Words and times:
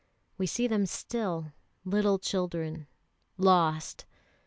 We 0.35 0.47
see 0.47 0.65
them 0.65 0.87
still, 0.87 1.51
little 1.85 2.17
children 2.17 2.87
lost. 3.37 4.07